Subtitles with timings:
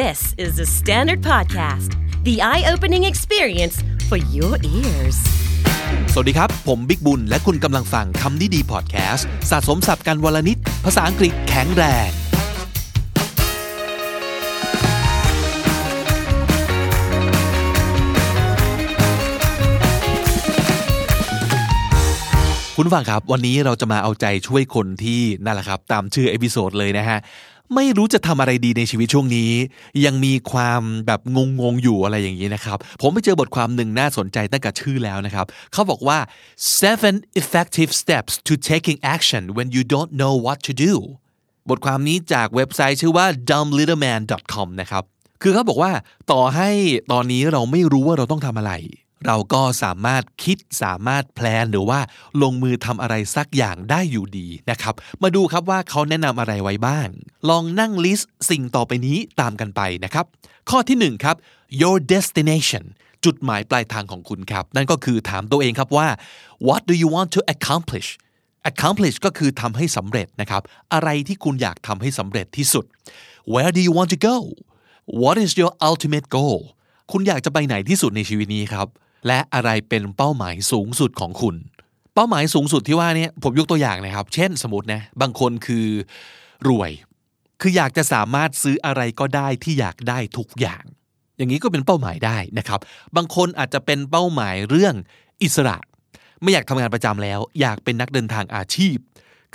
[0.00, 1.90] This is The Standard Podcast,
[2.24, 3.76] the eye opening experience
[4.08, 5.18] for your ears.
[6.12, 12.10] สวัสดีครับ ผมบิ๊กบุญ และคุณกำลังฟังคำนี้ดีพอดแคสต์สะสมศัพท์กันวันละนิด ภาษาอังกฤษแข็งแรง
[22.76, 27.18] คุณฟังครับ วันนี้เราจะมาเอาใจช่วยคนที่นั่นแหละครับ ตามชื่อ episode เลยนะฮะ
[27.74, 29.50] ไม่รู้จะทำอะไรดีในชีวิตช่วงนี้
[30.04, 31.20] ยังมีความแบบ
[31.60, 36.18] งงๆอยู่อะไรอย่างนี้นะครับ ผมไปเจอบทความหนึ่งน่าสนใจตั้งแต่ชื่อแล้วนะครับ เขาบอกว่า
[36.80, 40.92] seven effective steps to taking action when you don't know what to do
[41.70, 45.02] บทความนี้จากเว็บไซต์ชื่อว่า dumblittleman.com นะครับ
[45.42, 45.92] คือเขาบอกว่า
[46.32, 46.70] ต่อให้
[47.12, 48.72] ตอนนี้เราไม่รู้ว่าเราต้องทำอะไร
[49.26, 52.00] เราก็สามารถคิดสามารถแพลนหรือว่า
[52.42, 57.08] ลงมือทำอะไรสักอย่างได้อยู่ดีนะครับ มาดูครับว่าเขาแนะนำอะไรไว้บ้าง
[57.48, 60.24] ลองนั่งลิสต์สิ่งต่อไปนี้ตามกันไปนะครับ
[60.70, 61.36] ข้อที่หนึ่งครับ
[61.80, 62.84] your destination
[63.24, 66.08] จุดหมายปลายทางของคุณครับ นั่นก็คือถามตัวเองครับว่า
[66.68, 68.08] what do you want to accomplish
[68.70, 72.84] accomplish ก็คือทำให้สำเร็จนะครับ อะไรที่คุณอยากทำให้สำเร็จที่สุด
[73.52, 74.36] where do you want to go
[75.22, 76.60] what is your ultimate goal
[77.12, 78.86] คุณอยากจะไปไหนที่สุดในชีวิตนี้ครับ
[79.26, 81.56] และอะไรเป็นเป้าหมายสูงสุดของคุณ
[82.14, 85.86] เป้าหมายสูงสุดที่ว่าเนี่ยผมยกตัวอย่างนะครับ เช่นสมมตินะบางคนคือ
[86.68, 86.90] รวย
[87.60, 90.84] คืออยากจะสามารถซื้ออะไรก็ได้ที่อยากได้ทุกอย่าง
[91.36, 92.80] อย่างนี้ก็เป็นเป้าหมายได้นะครับ
[93.16, 94.94] บางคนอาจจะเป็นเป้าหมายเรื่อง
[95.42, 95.76] อิสระ
[96.42, 98.96] ไม่อยากทำงานประจำแล้ว อยากเป็นนักเดินทางอาชีพ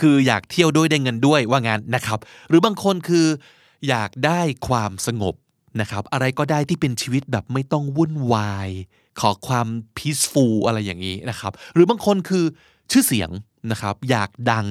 [0.01, 3.27] คืออยากเที่ยวด้วยได้เงินด้วยว่างานนะครับ หรือบางคนคือ
[3.89, 5.35] อยากได้ความสงบ
[5.81, 8.69] นะครับ อะไรก็ได้ที่เป็นชีวิตแบบไม่ต้องวุ่นวาย
[9.19, 12.45] ขอความ peaceful อะไรอย่างนี้นะครับ หรือบางคนคือ
[12.91, 13.29] ชื่อเสียง
[13.71, 14.65] นะครับ อยากดัง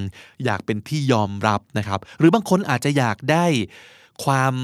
[0.44, 3.46] อยากเป็นที่ยอมรับนะครับ หรือบางคนอาจจะอยากได้
[4.24, 4.54] ความ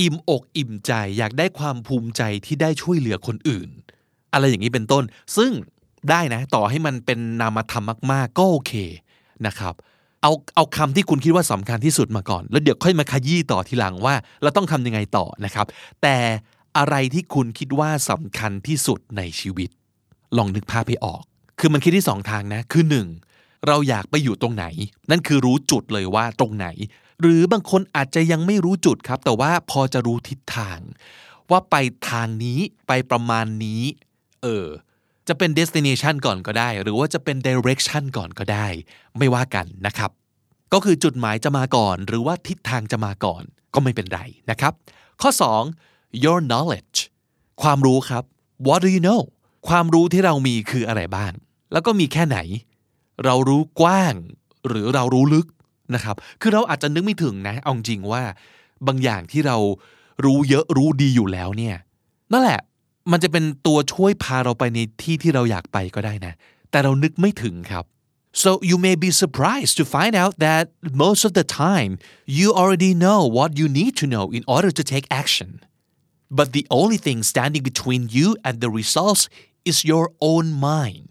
[0.00, 3.68] อิ่มอกอิ่มใจ อยากได้ความภูมิใจที่ได้ช่วยเหลือคนอื่น
[4.32, 5.04] อะไรอย่างนี้เป็นต้น
[5.36, 5.50] ซึ่ง
[6.10, 8.72] ได้นะ ต่อให้มันเป็นนามธรรมมากๆ ก็โอเค
[9.46, 9.74] นะครับ
[10.22, 15.66] เอาเอาคำที่คุณคิดว่าสำคัญที่สุดมาก่อน แล้วเดี๋ยวค่อยมาขยี้ต่อทีหลังว่า เราต้องทำยังไงต่อนะครับ
[16.02, 16.16] แต่
[16.76, 19.70] อะไรที่คุณคิดว่าสำคัญที่สุดในชีวิต
[20.36, 21.22] ลองนึกภาพให้ออก
[21.58, 23.08] คือมันคิดที่สองทางนะ คือหนึ่ง
[23.66, 24.66] เราอยากไปอยู่ตรงไหน
[25.10, 26.66] นั่นคือรู้จุดเลยว่าตรงไหน
[27.20, 30.78] หรือบางคนอาจจะยังไม่รู้จุดครับ แต่ว่าพอจะรู้ทิศทาง
[31.50, 31.76] ว่าไป
[32.10, 33.82] ทางนี้ไปประมาณนี้
[34.42, 34.66] เออ
[35.28, 38.66] จะเป็น destination ก่อนก็ได้ หรือว่าจะเป็น direction ก่อนก็ได้
[39.18, 40.10] ไม่ว่ากันนะครับ
[40.72, 43.42] ก็คือจุดหมายจะมาก่อน หรือว่าทิศทางจะมาก่อน
[43.74, 44.20] ก็ไม่เป็นไร
[44.50, 44.72] นะครับ
[45.22, 45.30] ข้อ
[45.70, 46.98] 2 your knowledge
[47.62, 48.24] ความรู้ครับ
[48.66, 49.22] what do you know
[49.68, 51.32] ความรู้ที่เรามีคืออะไรบ้าง
[51.72, 52.38] แล้วก็มีแค่ไหน
[53.24, 54.14] เรารู้กว้าง
[54.68, 55.46] หรือเรารู้ลึก
[55.94, 58.22] นะครับ คือเราอาจจะนึกไม่ถึงนะเอาจริงว่า
[58.86, 59.56] บางอย่างที่เรา
[60.24, 61.76] รู้เยอะรู้ดีอยู่แล้วเนี่ย
[62.32, 62.60] นั่นแหละ
[63.10, 66.32] มันจะเป็นตัวช่วยพาเราไปในที่ที่เราอยากไปก็ได้นะ
[66.70, 67.84] แต่เรานึกไม่ถึงครับ
[68.42, 70.64] so you may be surprised to find out that
[71.04, 71.92] most of the time
[72.38, 75.50] you already know what you need to know in order to take action
[76.38, 79.22] but the only thing standing between you and the results
[79.70, 81.08] is your own mind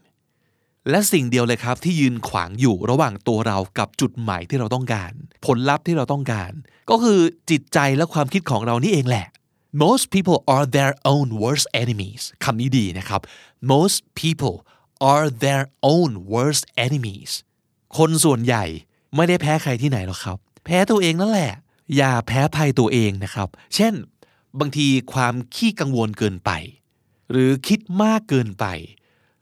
[0.90, 5.12] และสิ่งเดียวเลยครับที่ยืนขวางอยู่ระหว่างตัวเรากับจุดหมายที่เราต้องการ
[5.46, 6.52] ผลลัพธ์ที่เราต้องการ
[6.90, 9.28] ก็คือจิตใจและความคิดของเรานี่เองแหละ
[9.84, 13.22] most people are their own worst enemies คำนี้ดีนะครับ
[13.74, 14.56] most people
[15.12, 17.32] are their own worst enemies
[17.97, 18.66] คนส่วนใหญ่
[19.16, 21.53] ไม่ได้แพ้ใครที่ไหนหรอกครับ แพ้ตัวเองนั่นแหละ
[21.96, 23.94] อย่าแพ้ภัยตัวเองนะครับ เช่น
[24.59, 26.51] บางทีความขี้กังวลเกินไป
[27.31, 28.66] หรือคิดมากเกินไป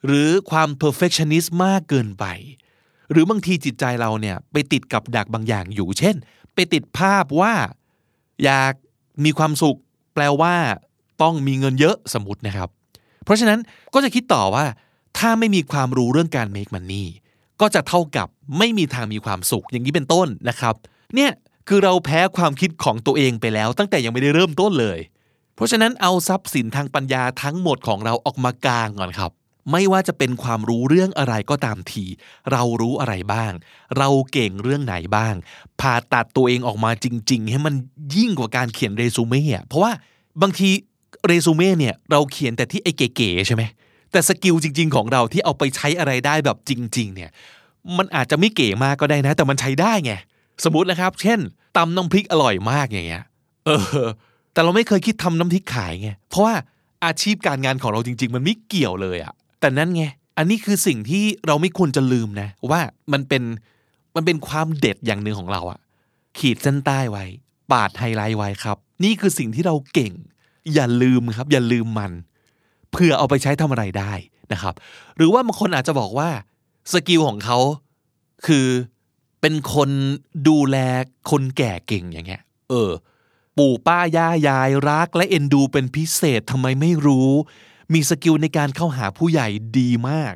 [0.05, 2.25] หรือความ perfectionist มากเกินไป
[3.11, 6.15] หรือบางทีจิตใจเราเนี่ยไปติดกับดักบางอย่างอยู่ เช่น
[6.53, 7.53] ไปติดภาพว่า
[8.43, 8.73] อยาก
[9.23, 9.77] มีความสุข
[10.13, 10.55] แปลว่า
[11.21, 12.69] ต้องมีเงินเยอะสมมตินะครับ
[13.23, 13.59] เพราะฉะนั้น
[13.93, 14.65] ก็จะคิดต่อว่า
[15.17, 17.05] ถ้าไม่มีความรู้เรื่องการ make money
[17.61, 20.75] ก็จะเท่ากับไม่มีทางมีความสุขอย่างนี้เป็นต้นนะครับ
[21.15, 21.31] เนี่ย
[21.67, 24.99] คือเราแพ้ความคิดของตัวเองไปแล้ว ตั้งแต่ยังไม่ได้เริ่มต้นเลย
[25.55, 29.31] เพราะฉะนั้นเอาทรัพย์สินทางปัญญาทั้งหมดของเราออกมากลางก่อนครับ
[29.71, 32.05] ไม่ว่าจะเป็นความรู้เรื่องอะไรก็ตามที
[32.51, 33.51] เรารู้อะไรบ้าง
[33.97, 35.33] เราเก่งเรื่องไหนบ้าง
[35.79, 37.73] ผ่าตัดตัวเองออกมาจริง ๆ ให้มัน
[38.15, 39.91] ยิ่งกว่าการเขียนเรซูเม่อะเพราะว่า
[40.41, 40.69] บางที
[41.27, 43.63] เรซูเม่เนี่ยเราเขียนแต่ที่ไอ้เก๋ๆใช่ไหม
[44.11, 47.29] แต่ skill จริง ๆ ของเราที่เอาไปใช้อะไรได้แบบจริง ๆ เนี่ย
[47.97, 50.13] มันอาจจะไม่เก๋มากก็ได้นะ แต่มันใช้ได้ไง
[50.63, 51.39] สมมตินะครับ เช่น
[51.77, 53.23] ตำน้ำพริกอร่อยมากอย่างเงี้ย
[53.65, 53.69] เอ
[54.05, 54.07] อ
[54.53, 56.55] แต่เราไม่เคยคิดทำน้ำพริกขายไงเพราะว่า
[57.05, 60.03] อาชีพการงานของเราจริง ๆ มันไม่เกี่ยวเลยอะแต่นั่นไง
[60.37, 62.81] อันนี้คือสิ่งที่เราไม่ควรจะลืมนะ ว่า
[63.13, 63.43] มันเป็น
[64.15, 65.79] มันเป็นความเด็ดอย่างหนึ่งของเราอะ
[66.37, 67.25] ขีดเส้นใต้ไว้
[67.71, 70.13] ปาดไฮไลท์ไว้ครับ นี่คือสิ่งที่เราเก่ง
[70.73, 72.11] อย่าลืมครับ อย่าลืมมัน
[72.91, 74.13] เพื่อเอาไปใช้ทำอะไรได้
[74.53, 74.73] นะครับ
[75.17, 76.29] หรือว่าบางคนอาจจะบอกว่า
[76.93, 77.59] skill ของเขา
[78.45, 78.65] คือ
[79.45, 79.89] เป็นคน
[80.47, 80.77] ดูแล
[81.31, 82.91] คนแก่เก่งอย่างเงี้ย เออ
[83.57, 87.29] ปู่ป้าย่ายายรักและเอ็นดูเป็นพิเศษทำไมไม่รู้
[87.93, 89.47] มี skill ในการเข้าหาผู้ใหญ่
[89.77, 90.33] ดีมาก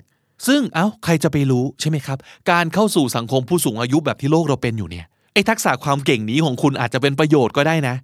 [0.48, 2.18] ซึ่งเอา้าใครจะไปรู้ใช่ไหมครับ
[2.52, 7.96] การเข้าสู่สังคมผู้สูงอายุแบบที่โลกเราเป็นอยู่เนี่ยไอ้ทักษะความเก่งนี้ของคุณอาจจะเป็นประโยชน์ก็ได้นะ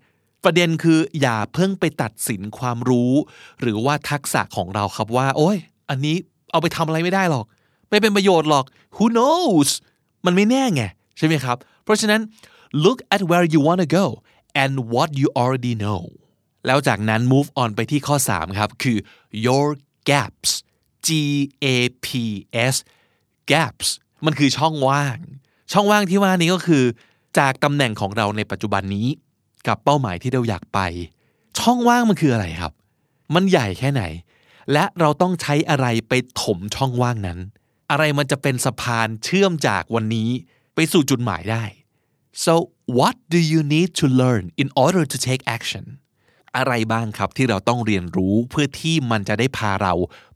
[0.43, 3.11] ประเด็นคืออย่าเพิ่งไปตัดสินความรู้
[3.61, 5.57] หรือว่าทักษะของเราครับว่า โอ้ย
[5.89, 6.15] อันนี้
[6.51, 7.45] เอาไปทำอะไรไม่ได้หรอก
[7.89, 8.65] ไม่เป็นประโยชน์หรอก
[8.95, 9.69] who knows
[10.25, 10.83] มันไม่แน่ไง
[11.17, 12.21] ใช่ไหมครับ เพราะฉะนั้น
[12.85, 14.05] look at where you want to go
[14.61, 16.01] and what you already know
[16.67, 18.97] แล้วจากนั้น move on ไปที่ข้อ 3 ครับ คือ
[19.45, 19.67] your
[20.09, 20.51] gaps
[21.07, 21.09] G
[21.63, 21.67] A
[22.05, 22.07] P
[22.73, 22.75] S
[23.51, 23.87] gaps
[24.25, 25.17] มันคือช่องว่าง
[25.71, 26.83] ช่องว่างที่ว่านี้ก็คือ
[27.39, 29.07] จากตำแหน่งของเราในปัจจุบันนี้
[29.67, 30.79] กับเป้าหมายที่เราอยากไป
[31.59, 32.73] ช่องว่างมันคืออะไรครับ
[33.35, 34.03] มันใหญ่แค่ไหน
[34.73, 37.39] และเราต้องใช้อะไรไปถมช่องว่างนั้น
[37.91, 40.29] อะไรมันจะเป็นสะพานเชื่อมจากวันนี้
[40.75, 41.63] ไปสู่จุดหมายได้
[42.45, 42.53] so
[42.97, 45.85] what do you need to learn in order to take action
[46.57, 49.93] อะไรบ้างครับที่เราต้องเรียนรู้เพื่อที่มันจะได้พาเรา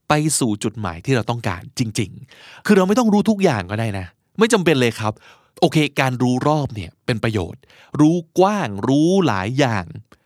[0.08, 4.06] ไปสู่จุดหมายที่เราต้องการจริง ๆ คือเราไม่ต้องรู้ทุกอย่างก็ได้นะ
[4.40, 5.14] ไม่จำเป็นเลยครับ
[5.62, 7.62] โอเค การรู้รอบเนี่ยเป็นประโยชน์
[8.00, 9.86] รู้กว้างรู้หลายอย่าง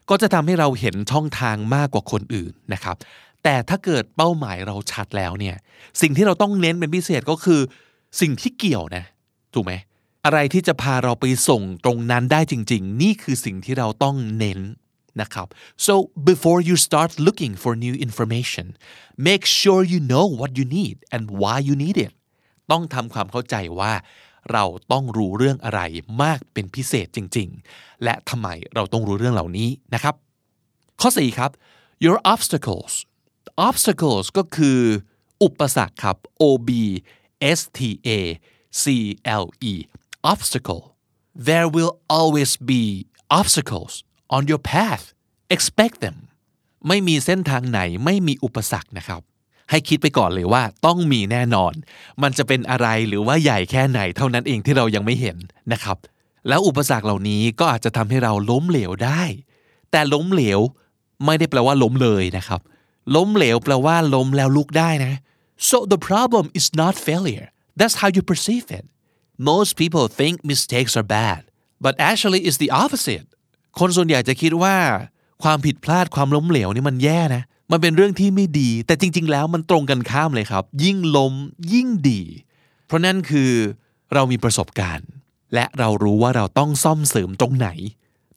[0.10, 2.96] ก็จะทำให้เราเห็นช่องทางมากกว่าคนอื่นนะครับ
[3.44, 5.56] แต่ถ้าเกิดเป้าหมายเราชัดแล้วเนี่ย
[6.02, 7.62] สิ่งที่เราต้องเน้นเป็นพิเศษก็คือ
[8.22, 9.06] สิ่งที่เกี่ยวนะ
[9.54, 9.74] ถูกไหม
[10.26, 14.60] อะไรที่จะพาเราไปส่งตรงนั้นได้จริง ๆ นี่คือสิ่งที่เราต้องเน้น
[15.22, 15.48] นะครับ
[15.86, 15.94] so
[16.30, 18.66] before you start looking for new information
[19.28, 22.14] make sure you know what you need and why you need it
[22.72, 23.94] ต้องทำความเข้าใจว่า
[24.52, 25.82] เราต้องรู้เรื่องอะไร
[26.24, 30.16] มากเป็นพิเศษจริง ๆ และทำไมเราต้องรู้เรื่องเหล่านี้นะครับ
[31.02, 31.52] ข้อ 4 ครับ
[32.06, 32.94] your obstacles
[33.68, 34.80] obstacles ก็คือ
[35.44, 36.70] อุปสรรคครับ O B
[37.58, 38.10] S T A
[38.82, 38.84] C
[39.44, 39.74] L E
[40.32, 40.84] obstacle
[41.48, 42.84] there will always be
[43.40, 43.94] obstacles
[44.36, 45.06] on your path
[45.56, 46.18] expect them
[46.88, 49.22] ไม่มีเส้นทางไหนไม่มีอุปสรรคนะครับ
[49.70, 51.74] ให้คิดไปก่อนเลยว่าต้องมีแน่นอน
[52.22, 55.38] มันจะเป็นอะไรหรือว่าใหญ่แค่ไหนเท่านั้นเองที่เรายังไม่เห็น
[55.74, 55.98] นะครับ
[56.48, 59.24] แล้วอุปสรรคเหล่านี้ก็อาจจะทำให้เราล้มเหลวได้
[59.92, 60.60] แต่ล้มเหลว
[61.26, 62.62] ไม่ได้แปลว่าล้มเลยนะครับ
[63.16, 65.14] ล้มเหลวแปลว่าล้มแล้วลุกได้นะ
[65.70, 67.48] so the problem is not failure
[67.80, 68.86] that's how you perceive it
[69.52, 71.42] most people think mistakes are bad
[71.86, 73.28] but actually it's the opposite
[73.80, 74.76] คนส่วนใหญ่จะคิดว่า
[75.44, 81.34] ความผิดพลาดความล้มเหลวนี่มันแย่นะ มันเป็นเรื่องที่ไม่ดี แต่จริง ๆ แล้วมันตรงกันข้ามเลยครับ ยิ่งล้ม
[81.74, 82.22] ยิ่งดี
[82.86, 83.52] เพราะนั่นคือ
[84.14, 85.10] เรามีประสบการณ์
[85.54, 87.70] และเรารู้ว่าเราต้องซ่อมเสริมตรงไหน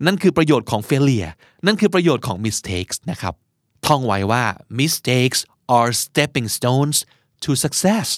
[0.06, 1.32] นั่นคือประโยชน์ของ failure
[1.66, 3.34] นั่นคือประโยชน์ของ mistakes นะครับ
[3.86, 4.44] ท่องไว้ว่า
[4.80, 5.40] mistakes
[5.78, 6.96] are stepping stones
[7.44, 8.08] to success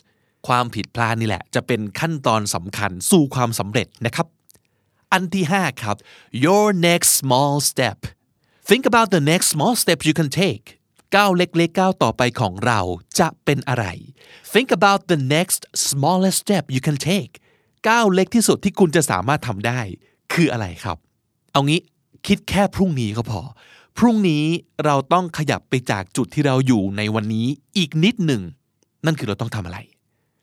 [0.47, 4.27] ความผิดพลาดนี่แหละ จะเป็นขั้นตอนสำคัญสู่ความสำเร็จนะครับ
[5.13, 5.97] อันที่ 5 ครับ
[6.45, 7.99] your next small step
[8.69, 10.67] think about the next small step you can take
[11.17, 12.81] ก้าวเล็กๆก้าวต่อไปของเรา
[13.21, 13.87] จะเป็นอะไร
[14.53, 17.33] think about the next smallest step you can take
[17.89, 19.81] ก้าวเล็กที่สุดที่คุณจะสามารถทำได้
[20.33, 20.97] คืออะไรครับ
[21.53, 21.81] เอางี้
[22.27, 23.41] คิดแค่พรุ่งนี้ก็พอ
[23.99, 24.45] พรุ่งนี้
[24.85, 28.43] เราต้องขยับไปจากจุดที่เราอยู่ในวันนี้อีกนิดหนึ่ง
[29.07, 29.79] นั่นคือเราต้องทำอะไร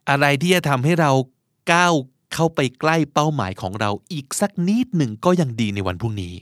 [0.09, 1.11] อะไรที่จะทำให้เรา
[1.71, 1.93] ก้าว
[2.33, 6.33] เข้าไปใกล้เป้าหมายของเราอีกสักนิดหนึ่งก็ยังดีในวันพรุ่งนี้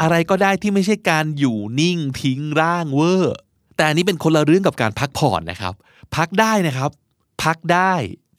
[0.00, 3.36] อะไรก็ได้ที่ไม่ใช่การอยู่นิ่งทิ้งร่างเวอร์
[3.76, 5.74] แต่อันนี้เป็นคนละเรื่องกับการพักผ่อนนะครับ
[6.16, 6.90] พักได้นะครับ
[7.42, 7.94] พักได้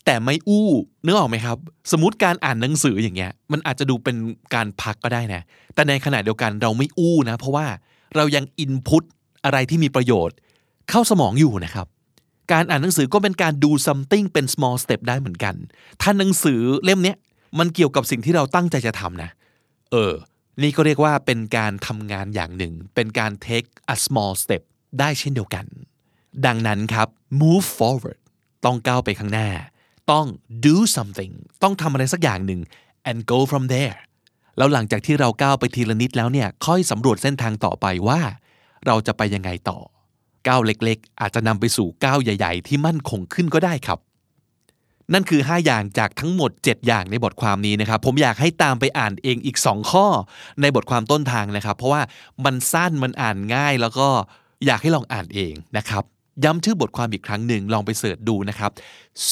[0.06, 0.70] แต่ไม่อู้
[1.06, 1.58] นึกออกไหมครับ
[1.92, 4.16] สมมติการอ่านหนังสืออย่างเงี้ย มันอาจจะดูเป็น
[4.56, 5.42] การพักก็ได้นะ
[5.76, 7.66] แต่ในขณะเดียวกันเราไม่อู้นะ เพราะว่า
[8.16, 9.04] เรายังอินพุต
[9.44, 10.38] อะไรที่มีประโยชน์
[10.89, 11.88] เข้าสมองอยู่นะครับ
[12.51, 15.56] การอ่านหนังสือก็เป็นการดู something เป็น small step ได้เหมือนกัน
[16.01, 17.13] ถ้าหนังสือเล่มนี้
[17.60, 19.30] มันเกี่ยวกับสิ่งที่เราตั้งใจจะทำนะ
[19.92, 20.13] เออ
[20.62, 24.62] นี่ก็เรียกว่าเป็นการทำงานอย่างหนึ่ง เป็นการ take a small step
[25.00, 25.66] ได้เช่นเดียวกัน
[26.46, 27.08] ดังนั้นครับ
[27.42, 28.20] move forward
[28.66, 29.50] ต้องก้าวไปข้างหน้า
[30.12, 30.25] ต้อง
[30.66, 32.62] do something ต้องทำอะไรสักอย่างหนึ่ง
[33.10, 33.98] and go from there
[34.60, 38.22] แล้วหลังจากที่เราก้าวไปทีละนิดแล้วเนี่ยค่อยสำรวจเส้นทางต่อไปว่า
[38.86, 39.80] เราจะไปยังไงต่อ
[40.48, 44.00] ก้าวเล็กๆ อาจจะนำไปสู่ก้าวใหญ่ ๆ ที่มั่นคงขึ้นก็ได้ครับ
[45.13, 50.06] นั่นคือ 5 อย่างจากทั้งหมด 7 อย่างในบทความนี้นะครับ ผมอยากให้ตามไปอ่านเองอีก 2 ข้อ
[50.62, 52.01] ในบทความต้นทางนะครับ เพราะว่า
[52.46, 54.08] มันสั้นมันอ่านง่าย แล้วก็
[54.66, 56.04] อยากให้ลองอ่านเองนะครับ
[56.44, 58.72] ย้ำชื่อบทความอีกครั้งหนึ่งลองไปเสิร์ชดูนะครับ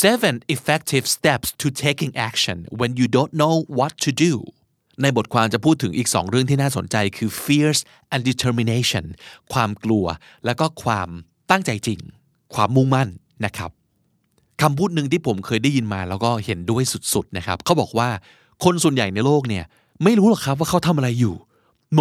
[0.02, 4.34] seven effective steps to taking action when you don't know what to do
[5.02, 7.80] ในบทความจะพูดถึงอีกสองเรื่องที่น่าสนใจคือ fears
[8.14, 9.06] and determination
[9.54, 10.06] ความกลัว
[10.46, 11.10] แล้วก็ความ
[11.52, 12.00] ตั้งใจจริง
[12.56, 13.10] ความมุ่งมั่น
[13.46, 13.72] นะครับ
[14.62, 18.10] คำพูดหนึ่งที่ผมเคยได้ยินมาแล้วก็เห็นด้วยสุดๆนะครับเขาบอกว่า
[18.64, 19.66] คนส่วนใหญ่ในโลกเนี่ย
[20.04, 21.36] ไม่รู้หรอกครับว่าเขาทำอะไรอยู่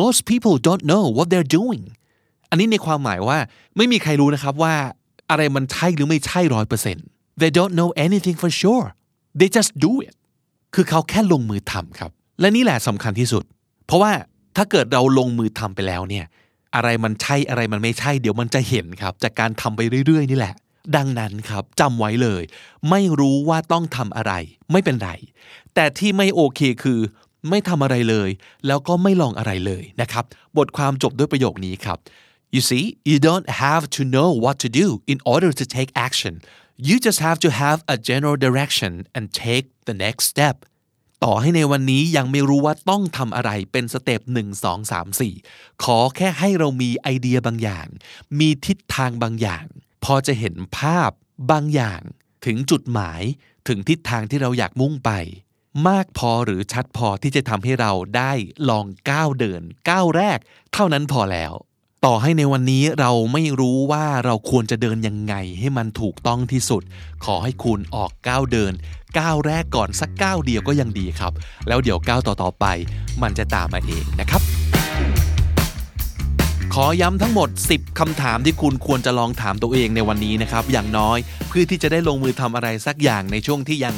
[0.00, 1.82] most people don't know what they're doing
[2.50, 3.38] อันนี้ในความหมายว่า
[3.76, 4.74] ไม่มีใครรู้นะครับว่า
[5.30, 7.06] อะไรมันใช่หรือไม่ใช่ร้อยเปอร์เซ็นต์
[7.40, 8.86] they don't know anything for sure
[9.38, 10.14] they just do it
[10.74, 13.44] คือเขาแค่ลงมือทำครับ และนี่แหละสำคัญที่สุด
[13.86, 14.12] เพราะว่า
[14.56, 16.24] ถ้าเกิดเราลงมือทำไปแล้วเนี่ย
[16.74, 20.54] อะไรมันใช่อะไรมันไม่ใช่ เดี๋ยวมันจะเห็นครับ จากการทำไปเรื่อยๆ นี่แหละ
[20.96, 22.42] ดังนั้นครับจำไว้เลย
[22.90, 24.32] ไม่รู้ว่าต้องทำอะไร
[24.72, 25.10] ไม่เป็นไร
[25.74, 27.00] แต่ที่ไม่โอเคคือ
[27.48, 28.30] ไม่ทำอะไรเลย
[28.66, 30.24] แล้วก็ไม่ลองอะไรเลยนะครับ
[30.58, 31.98] บทความจบด้วยประโยคนี้ครับ
[32.54, 36.34] You see you don't have to know what to do in order to take action
[36.88, 40.56] you just have to have a general direction and take the next step
[41.24, 45.34] ต่อให้ในวันนี้ยังไม่รู้ว่าต้องทำอะไรเป็นสเต็ปหนึ่งสองสามสี่
[45.84, 47.86] ขอแค่ให้เรามีไอเดียบางอย่าง
[48.38, 49.64] มีทิศทางบางอย่าง
[50.04, 51.10] พอจะเห็นภาพ
[51.50, 52.00] บางอย่าง
[52.44, 53.22] ถึงจุดหมาย
[53.68, 55.10] ถึงทิศทางที่เราอยากมุ่งไป
[55.88, 58.32] มากพอหรือชัดพอที่จะทำให้เราได้
[58.68, 60.38] ลองก้าวเดินก้าวแรก
[60.72, 61.52] เท่านั้นพอแล้ว
[62.04, 66.82] ต่อให้ในวันนี้เราไม่รู้ว่าเราควรจะเดินยังไงให้มันถูกต้องที่สุด
[67.24, 68.72] ขอให้คุณออกก้าวเดิน
[69.18, 71.32] ก้าวแรกก่อนสักก้าวเดียวก็ยังดีครับ
[71.68, 72.66] แล้วเดี๋ยวก้าวต่อๆไป
[73.22, 74.42] มันจะตามมาเองนะครับ
[76.74, 81.18] ขอย้ำทั้งหมด 10คำถามที่คุณควรจะลองถามตัวเองในวันนี้นะครับ อย่างน้อย
[81.48, 83.94] เพื่อที่จะได้ลงมือทำอะไรสักอย่างในช่วงที่ยัง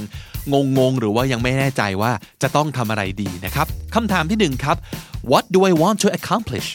[0.78, 4.76] งงๆหรือว่ายังไม่แน่ใจว่าจะต้องทำอะไรดีนะครับคำถามที่หนึ่งครับ
[5.30, 6.68] What do I want to accomplish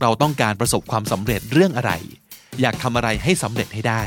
[0.00, 1.92] เราต้องการประสบความสำเร็จเรื่องอะไร
[2.60, 4.02] อยากทำอะไรให้สำเร็จให้ได้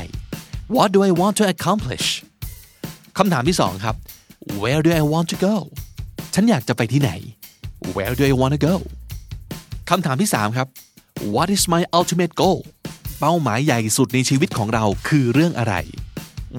[0.74, 2.06] What do I want to accomplish
[3.18, 3.96] คำถามที่สองครับ
[4.62, 5.54] Where do I want to go
[6.34, 7.10] ฉันอยากจะไปที่ไหน
[7.96, 8.74] Where do I want to go
[9.90, 10.68] คำถามที่สามครับ
[11.34, 12.60] What is my ultimate goal
[13.20, 15.74] เป้าหมายใหญ่สุดในชีวิตของเราคือเรื่องอะไร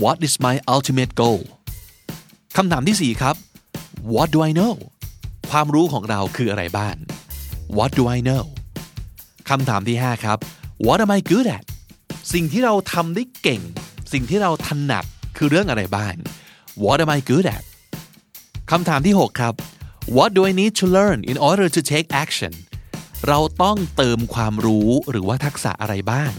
[0.03, 1.41] What is my ultimate goal
[2.57, 3.35] คำถามที่สี่ครับ
[4.13, 4.73] What do I know
[5.49, 6.95] ความรู้ของเราคืออะไรบ้าง
[7.77, 8.45] What do I know
[9.49, 10.37] คำถามที่ห้าครับ
[10.85, 11.65] What am I good at
[12.33, 13.61] สิ่งที่เราทำได้เก่ง
[14.13, 15.05] สิ่งที่เราถนัด
[15.37, 16.15] คือเรื่องอะไรบ้าง
[16.75, 17.63] What am I good at
[18.71, 19.53] คำถามที่ 6 ครับ
[20.17, 22.53] What do I need to learn in order to take action
[23.27, 26.31] เราต้องเติมความรู้หรือว่าทักษะอะไรบ้าง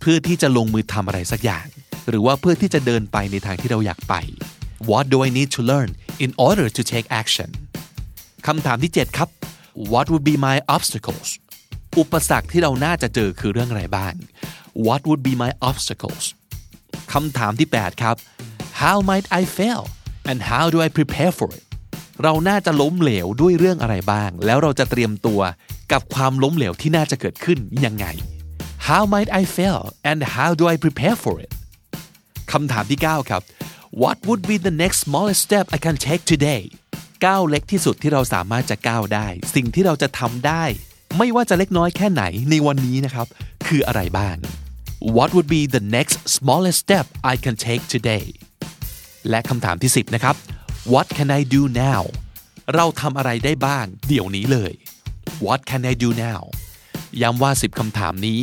[0.00, 1.66] เพื่อที่จะลงมือทำอะไรสักอย่าง
[2.08, 4.14] หรือว่าเพื่อที่จะเดินไปในทางที่เราอยากไป
[4.90, 5.90] What do I need to learn
[6.24, 7.50] in order to take action
[8.46, 9.28] คำถามที่ 7 ครับ
[9.92, 11.28] What would be my obstacles
[11.98, 14.14] อุปสรรคที่เราน่าจะเจอคือเรื่องอะไรบ้าง
[14.86, 16.24] What would be my obstacles
[17.12, 18.16] คำถามที่ 8 ครับ
[18.86, 19.82] How might I fail
[20.30, 21.64] and how do I prepare for it
[22.22, 25.40] เราน่าจะล้มเหลวด้วยเรื่องอะไรบ้าง แล้วเราจะเตรียมตัว
[25.92, 28.06] กับความล้มเหลวที่น่าจะเกิดขึ้นยังไง
[28.88, 31.50] How might I fail and how do I prepare for it
[32.52, 33.42] คำถามที่ 9 ครับ
[34.02, 36.62] What would be the next smallest step I can take today
[37.26, 40.64] ก้าวเล็กที่สุดที่เราสามารถจะก้าวได้ สิ่งที่เราจะทำได้
[41.18, 43.26] ไม่ว่าจะเล็กน้อยแค่ไหนในวันนี้นะครับ
[43.66, 44.36] คืออะไรบ้าง
[45.16, 48.26] What would be the next smallest step I can take today
[49.30, 50.36] และคำถามที่ 10 นะครับ
[50.92, 52.02] What can I do now
[52.74, 54.72] เราทำอะไรได้บ้าง เดี๋ยวนี้เลย
[55.46, 56.42] What can I do now
[57.22, 58.40] ย้ำว่า 10คำถามนี้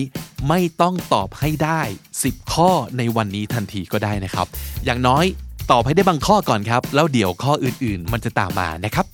[0.47, 1.81] ไม่ต้องตอบให้ได้
[2.19, 4.47] 10 ข้อในวันนี้ทันทีก็ได้นะครับ
[4.85, 5.25] อย่างน้อย
[5.71, 9.05] ตอบให้ได้บางข้อก่อนครับ แล้วเดี๋ยวข้ออื่นๆ มันจะตามมานะครับ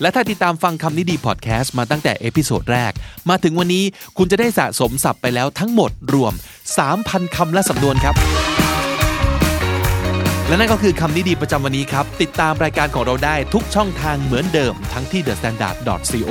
[0.00, 2.92] และถ้าติดตามฟังคำนี้ดีพอดแคสต์มาตั้งแต่ episode แรก
[3.28, 3.84] มาถึงวันนี้
[4.16, 6.32] คุณจะได้สะสมศัพท์ไปแล้วทั้งหมดรวม
[6.84, 8.14] 3,000คำและสำนวนครับ
[10.48, 16.30] และนั่นก็คือคำนี้ดีประจำวันนี้ครับ ติดตามรายการของเราได้ทุกช่องทางเหมือนเดิม ทั้งที่ thestandard.co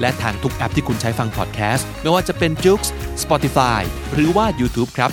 [0.00, 2.80] และทางทุกแอปที่คุณใช้ฟังพอดแคสต์ ไม่ว่าจะเป็น j o o x
[3.22, 3.80] Spotify
[4.14, 5.10] หรือว่า YouTube ครับ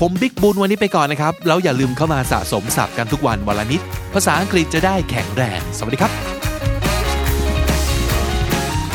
[0.00, 3.80] ผมบิ๊กบุญวันนี้ไปก่อนนะครับ แล้วอย่าลืมเข้ามาสะสมศัพท์กันทุกวันวันละนิด
[4.14, 6.12] ภาษาอังกฤษจะได้แข็งแรง สวัสดีครับ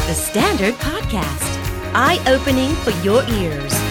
[0.10, 1.52] The Standard Podcast,
[1.94, 3.89] eye opening for your ears.